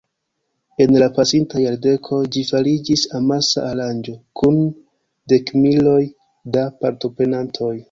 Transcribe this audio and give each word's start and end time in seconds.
En 0.85 0.95
la 1.01 1.09
pasintaj 1.17 1.61
jardekoj 1.63 2.21
ĝi 2.37 2.43
fariĝis 2.47 3.05
amasa 3.21 3.67
aranĝo 3.75 4.17
kun 4.43 4.59
dekmiloj 5.35 6.01
da 6.59 6.67
partoprenantoj. 6.83 7.73